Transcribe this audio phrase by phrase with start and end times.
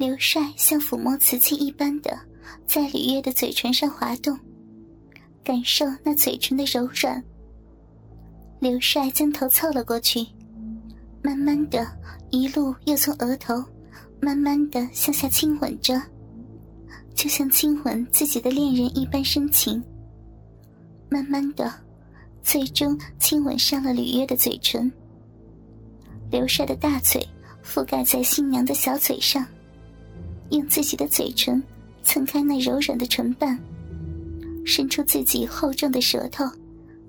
[0.00, 2.18] 刘帅像抚摸瓷器一般的
[2.64, 4.34] 在吕月的嘴唇上滑动，
[5.44, 7.22] 感受那嘴唇的柔软。
[8.60, 10.26] 刘帅将头凑了过去，
[11.22, 11.86] 慢慢的，
[12.30, 13.62] 一路又从额头
[14.22, 16.00] 慢慢的向下亲吻着，
[17.14, 19.84] 就像亲吻自己的恋人一般深情。
[21.10, 21.70] 慢慢的，
[22.42, 24.90] 最终亲吻上了吕月的嘴唇。
[26.30, 27.22] 刘帅的大嘴
[27.62, 29.46] 覆盖在新娘的小嘴上。
[30.50, 31.62] 用自己的嘴唇
[32.02, 33.58] 蹭开那柔软的唇瓣，
[34.64, 36.44] 伸出自己厚重的舌头，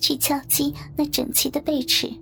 [0.00, 2.12] 去敲击那整齐的背齿，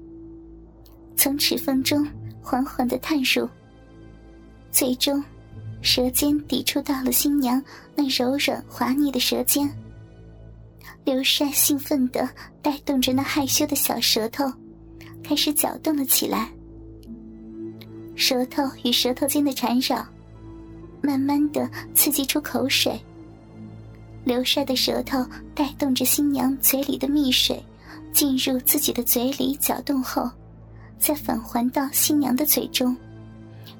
[1.16, 2.06] 从齿缝中
[2.42, 3.48] 缓缓的探入，
[4.70, 5.22] 最终，
[5.82, 7.62] 舌尖抵触到了新娘
[7.94, 9.70] 那柔软滑腻的舌尖。
[11.04, 12.28] 刘帅兴奋地
[12.60, 14.44] 带动着那害羞的小舌头，
[15.22, 16.50] 开始搅动了起来，
[18.16, 20.04] 舌头与舌头间的缠绕。
[21.06, 23.00] 慢慢的刺激出口水，
[24.24, 27.62] 刘帅的舌头带动着新娘嘴里的蜜水，
[28.12, 30.28] 进入自己的嘴里搅动后，
[30.98, 32.96] 再返还到新娘的嘴中，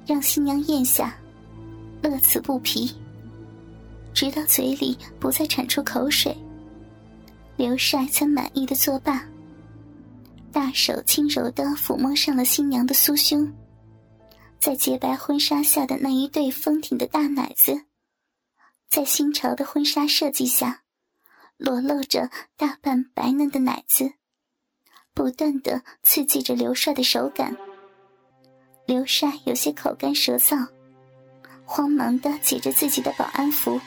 [0.07, 1.17] 让新娘咽下，
[2.01, 2.95] 乐此不疲，
[4.15, 6.33] 直到嘴里不再产出口水，
[7.57, 9.25] 刘帅才满意的作罢，
[10.53, 13.53] 大手轻柔的抚摸上了新娘的酥胸。
[14.59, 17.85] 在洁白婚纱下的那一对丰挺的大奶子，
[18.89, 20.83] 在新潮的婚纱设计下，
[21.57, 24.15] 裸露着大半白嫩的奶子，
[25.15, 27.57] 不断的刺激着刘帅的手感。
[28.87, 30.67] 刘帅有些口干舌燥，
[31.65, 33.81] 慌忙的解着自己的保安服，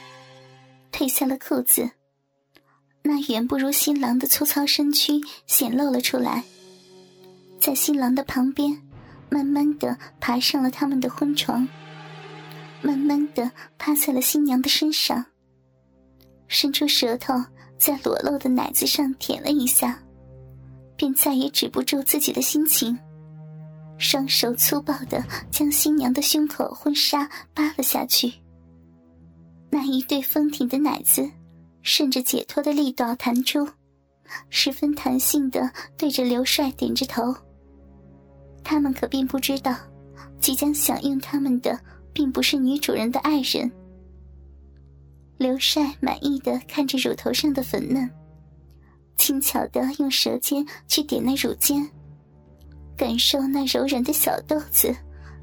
[0.92, 1.90] 褪下了裤子，
[3.02, 6.44] 那远不如新郎的粗糙身躯显露了出来，
[7.60, 8.80] 在新郎的旁边。
[9.30, 11.66] 慢慢的爬上了他们的婚床，
[12.82, 15.24] 慢慢的趴在了新娘的身上，
[16.48, 17.34] 伸出舌头
[17.78, 20.02] 在裸露的奶子上舔了一下，
[20.96, 22.98] 便再也止不住自己的心情，
[23.98, 28.32] 双手粗暴的将新娘的胸口婚纱扒了下去。
[29.70, 31.30] 那一对丰挺的奶子
[31.82, 33.68] 顺着解脱的力道弹出，
[34.48, 37.32] 十分弹性的对着刘帅点着头。
[38.62, 39.74] 他们可并不知道，
[40.38, 41.78] 即将享用他们的
[42.12, 43.70] 并不是女主人的爱人。
[45.36, 48.08] 刘帅满意的看着乳头上的粉嫩，
[49.16, 51.88] 轻巧的用舌尖去点那乳尖，
[52.96, 54.94] 感受那柔软的小豆子，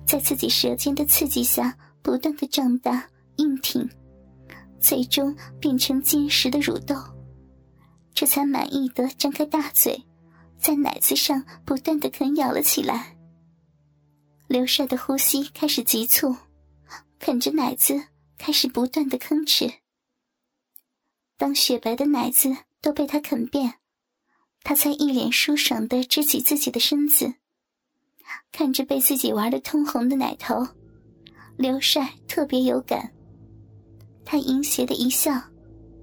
[0.06, 3.04] 在自己舌尖的刺激下不断的胀大
[3.38, 3.90] 硬挺，
[4.80, 6.96] 最终变成坚实的乳豆，
[8.14, 10.00] 这才满意的张开大嘴。
[10.60, 13.16] 在奶子上不断的啃咬了起来。
[14.48, 16.36] 刘帅的呼吸开始急促，
[17.20, 18.02] 啃着奶子
[18.38, 19.74] 开始不断的吭哧。
[21.38, 23.76] 当雪白的奶子都被他啃遍，
[24.64, 27.36] 他才一脸舒爽的支起自己的身子，
[28.52, 30.68] 看着被自己玩的通红的奶头，
[31.58, 33.14] 刘帅特别有感。
[34.26, 35.42] 他淫邪的一笑，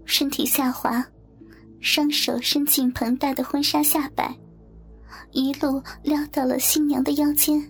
[0.04, 1.04] 身体下滑，
[1.80, 4.34] 双手伸进庞大的婚纱下摆。
[5.34, 7.60] 一路撩到了新娘的腰间，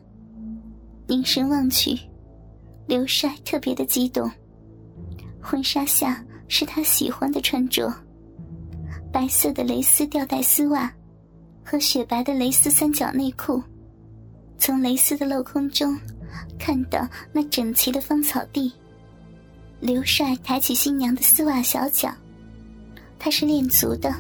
[1.07, 1.99] 凝神望去，
[2.87, 4.31] 刘帅特别的激动。
[5.41, 7.91] 婚纱下是他喜欢的穿着，
[9.11, 10.93] 白色的蕾丝吊带丝袜
[11.65, 13.63] 和雪白的蕾丝三角内裤。
[14.59, 15.99] 从蕾丝的镂空中
[16.59, 18.71] 看到那整齐的芳草地。
[19.81, 22.15] 刘帅抬起新娘的丝袜小脚，
[23.19, 24.15] 他是练足的。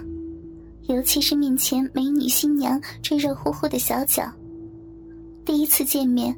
[0.86, 4.30] 尤其是面前美女新娘这热乎乎的小脚，
[5.44, 6.36] 第一次见面，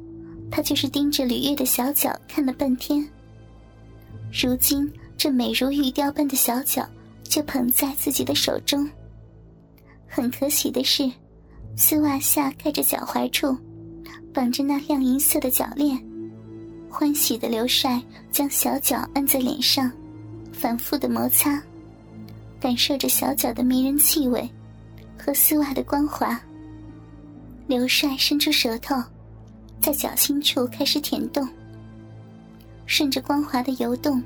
[0.49, 3.05] 他就是盯着吕月的小脚看了半天。
[4.31, 6.87] 如今这美如玉雕般的小脚
[7.23, 8.89] 就捧在自己的手中。
[10.07, 11.11] 很可喜的是，
[11.75, 13.55] 丝袜下盖着脚踝处，
[14.33, 16.01] 绑着那亮银色的脚链。
[16.89, 18.01] 欢喜的刘帅
[18.31, 19.91] 将小脚按在脸上，
[20.53, 21.61] 反复的摩擦。
[22.59, 24.49] 感受着小脚的迷人气味，
[25.17, 26.39] 和丝袜的光滑。
[27.67, 28.95] 刘帅伸出舌头，
[29.81, 31.47] 在脚心处开始舔动，
[32.85, 34.23] 顺着光滑的游动，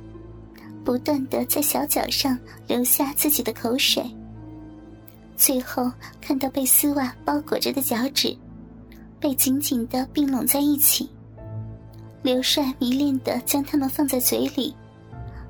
[0.86, 2.38] 不断的在小脚上
[2.68, 4.04] 留下自己的口水。
[5.36, 5.92] 最后
[6.22, 8.38] 看到被丝袜包裹着的脚趾，
[9.19, 11.10] 被紧紧的并拢在一起。
[12.22, 14.75] 刘帅迷恋的将它们放在嘴里，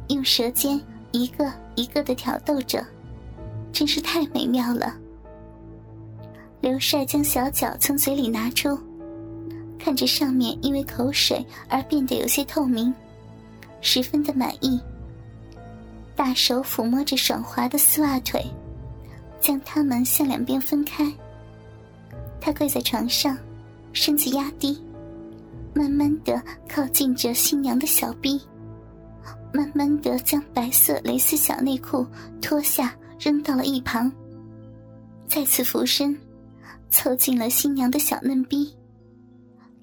[0.08, 0.82] 用舌尖。
[1.12, 2.86] 一个一个的挑逗着，
[3.72, 4.96] 真是太美妙了。
[6.62, 8.78] 刘帅将小脚从嘴里拿出，
[9.80, 12.94] 看着上面因为口水而变得有些透明，
[13.82, 14.80] 十分的满意，
[16.16, 18.46] 大手抚摸着爽滑的丝袜腿，
[19.40, 21.12] 将它们向两边分开。
[22.40, 23.38] 他跪在床上，
[23.92, 24.80] 身子压低，
[25.74, 28.40] 慢慢的靠近着新娘的小臂，
[29.54, 32.06] 慢慢的将白色蕾丝小内裤
[32.42, 34.12] 脱下，扔到了一旁。
[35.28, 36.20] 再次俯身，
[36.90, 38.76] 凑近了新娘的小嫩逼。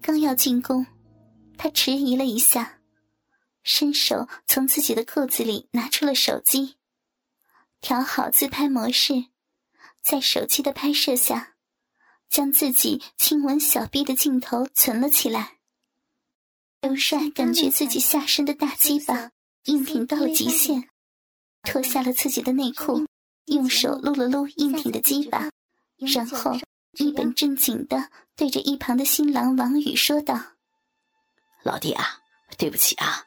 [0.01, 0.87] 刚要进攻，
[1.57, 2.79] 他迟疑了一下，
[3.63, 6.77] 伸手从自己的裤子里拿出了手机，
[7.81, 9.27] 调好自拍模式，
[10.03, 11.55] 在手机的拍摄下，
[12.31, 15.59] 将自己亲吻小臂的镜头存了起来。
[16.81, 19.33] 刘帅感觉自己下身的大鸡巴
[19.69, 20.89] 硬挺到了极限，
[21.63, 23.07] 脱下了自己的内裤，
[23.45, 25.51] 用手撸了撸硬挺的鸡巴，
[25.99, 26.59] 然后。
[26.93, 30.35] 一本正经的对着一旁的新郎王宇说道
[31.63, 32.19] ：“老弟啊，
[32.57, 33.23] 对不起啊，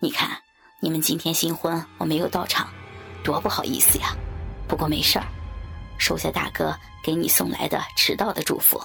[0.00, 0.36] 你看
[0.80, 2.68] 你们今天新婚我没有到场，
[3.22, 4.16] 多不好意思呀。
[4.66, 5.26] 不过没事儿，
[5.96, 8.82] 收下大哥给你送来的迟到的祝福，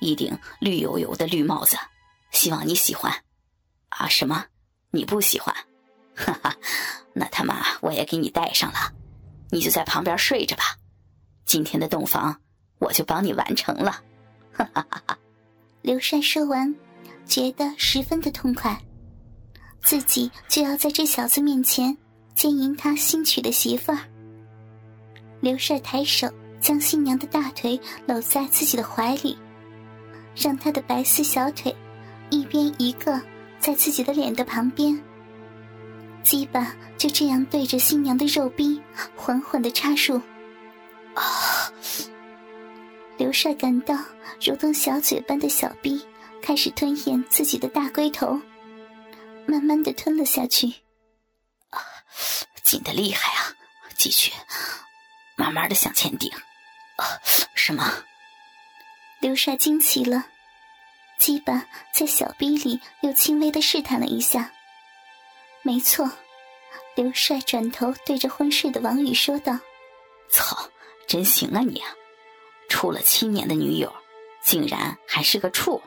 [0.00, 1.76] 一顶绿油油的绿帽子，
[2.30, 3.12] 希望你喜欢。
[3.90, 4.46] 啊，什么？
[4.90, 5.54] 你不喜欢？
[6.14, 6.56] 哈哈，
[7.12, 8.92] 那他妈我也给你带上了，
[9.50, 10.76] 你就在旁边睡着吧。
[11.44, 12.36] 今天的洞房。”
[12.80, 13.90] 我就帮你完成了，
[14.54, 15.18] 哈哈哈哈！
[15.82, 16.74] 刘帅说完，
[17.26, 18.74] 觉得十分的痛快，
[19.82, 21.94] 自己就要在这小子面前
[22.34, 23.98] 奸淫他新娶的媳妇儿。
[25.40, 26.26] 刘帅抬手
[26.58, 29.36] 将新娘的大腿搂在自己的怀里，
[30.34, 31.76] 让她的白丝小腿
[32.30, 33.20] 一边一个
[33.58, 34.98] 在自己的脸的旁边，
[36.22, 38.80] 鸡巴就这样对着新娘的肉壁
[39.16, 40.16] 缓缓的插入，
[41.14, 41.72] 啊！
[43.16, 43.94] 刘帅感到
[44.40, 46.06] 如同小嘴般的小逼
[46.40, 48.40] 开始吞咽自己的大龟头，
[49.46, 50.66] 慢慢的吞了下去。
[51.70, 51.82] 啊，
[52.62, 53.54] 紧的厉害啊！
[53.96, 54.32] 继续，
[55.36, 56.30] 慢慢的向前顶。
[56.96, 57.04] 啊，
[57.54, 57.92] 什么？
[59.20, 60.24] 刘帅惊奇了，
[61.18, 64.50] 鸡巴在小逼里又轻微的试探了一下。
[65.62, 66.10] 没错，
[66.94, 69.58] 刘帅转头对着昏睡的王宇说道
[70.30, 70.68] ：“操，
[71.06, 71.82] 真行啊你！”
[72.68, 73.92] 处了七年的女友，
[74.42, 75.82] 竟然还是个处，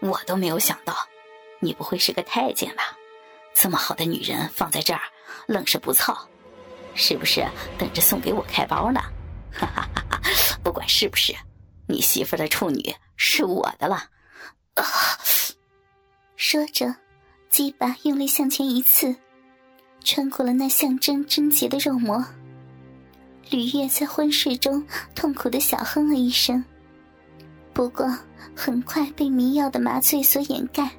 [0.00, 0.94] 我都没有想到，
[1.58, 2.96] 你不会是个太监吧？
[3.54, 5.00] 这么好的女人放在这儿，
[5.46, 6.28] 愣是不操，
[6.94, 7.44] 是不是
[7.78, 9.00] 等着送给我开包呢？
[9.52, 10.20] 哈哈哈哈！
[10.62, 11.34] 不管是不是，
[11.88, 14.08] 你媳妇的处女是我的了。
[14.74, 14.84] 啊！
[16.36, 16.94] 说着，
[17.52, 19.14] 鸡巴用力向前一刺，
[20.02, 22.24] 穿过了那象征贞洁的肉膜。
[23.50, 24.82] 吕月在昏睡中
[25.14, 26.64] 痛苦的小哼了一声，
[27.74, 28.10] 不过
[28.56, 30.90] 很快被迷药的麻醉所掩盖。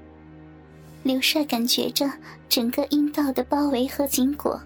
[1.02, 2.08] 刘帅感觉着
[2.48, 4.62] 整个阴道的包围和紧裹。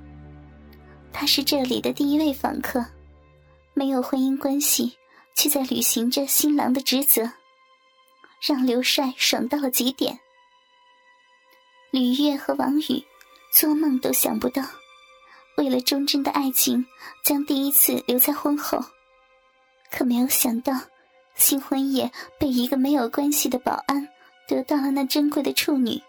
[1.14, 2.86] 他是这里的第一位访客，
[3.74, 4.92] 没有婚姻关系，
[5.36, 7.32] 却在履行着新郎的职责，
[8.46, 10.20] 让刘帅爽到了极点。
[11.98, 13.04] 吕月和王宇
[13.52, 14.62] 做梦都想不到。
[15.58, 16.86] 为了忠贞的爱情，
[17.26, 18.80] 将第一次留在婚后，
[19.92, 20.80] 可没有想到，
[21.34, 24.08] 新婚夜被一个没有关系的保安
[24.48, 26.00] 得到了那珍贵的处女。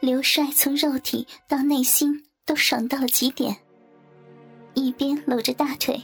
[0.00, 3.56] 刘帅从肉体到内心都爽到了极点，
[4.74, 5.98] 一边搂着大腿，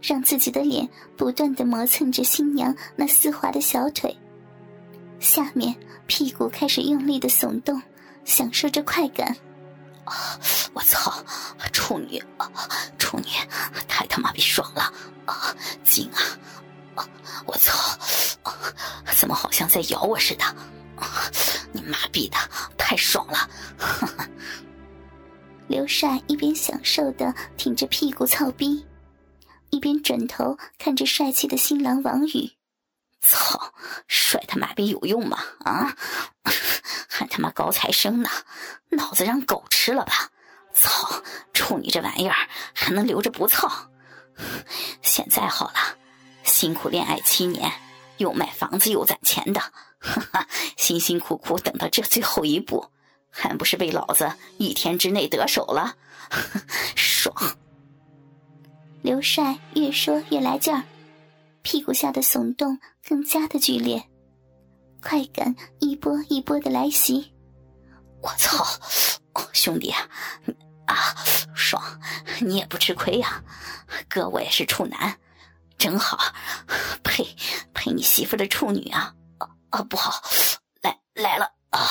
[0.00, 4.16] 让自己的脸不断的磨蹭着新娘那丝滑的小腿，
[5.18, 5.74] 下面
[6.06, 7.82] 屁股开始用力的耸动，
[8.26, 9.34] 享受着快感。
[10.04, 10.38] 啊！
[10.74, 11.24] 我操！
[11.72, 12.50] 处女啊！
[12.98, 13.26] 处女，
[13.88, 14.92] 太他妈逼爽了！
[15.24, 15.56] 啊！
[15.82, 16.10] 紧
[16.94, 17.08] 啊！
[17.46, 17.98] 我操！
[19.16, 20.44] 怎么好像在咬我似的？
[20.44, 21.30] 啊！
[21.72, 22.36] 你妈逼的，
[22.76, 23.48] 太爽了！
[25.66, 28.86] 刘帅一边享受的挺着屁股操逼，
[29.70, 32.55] 一边转头看着帅气的新郎王宇。
[33.20, 33.72] 操！
[34.06, 35.38] 帅他妈逼有用吗？
[35.64, 35.96] 啊！
[37.08, 38.28] 还他妈高材生呢，
[38.90, 40.30] 脑子让狗吃了吧？
[40.74, 41.22] 操！
[41.52, 42.36] 处女这玩意儿
[42.74, 43.90] 还能留着不操？
[45.02, 45.96] 现在好了，
[46.42, 47.72] 辛苦恋爱七年，
[48.18, 49.60] 又买房子又攒钱的，
[49.98, 50.46] 哈哈，
[50.76, 52.90] 辛辛苦苦等到这最后一步，
[53.30, 55.96] 还不是被老子一天之内得手了？
[56.94, 57.34] 爽！
[59.02, 60.82] 刘帅越说越来劲儿，
[61.66, 64.00] 屁股下的耸动更加的剧烈。
[65.02, 67.34] 快感一波一波的来袭，
[68.22, 68.64] 我操，
[69.52, 70.08] 兄弟啊，
[70.86, 70.94] 啊
[71.56, 71.82] 爽，
[72.40, 73.42] 你也不吃亏呀，
[74.08, 75.18] 哥我也是处男，
[75.76, 76.32] 正好
[77.02, 77.26] 配
[77.74, 79.12] 配你媳妇的处女啊，
[79.70, 80.22] 啊不好，
[80.82, 81.46] 来来了。
[81.70, 81.82] 啊，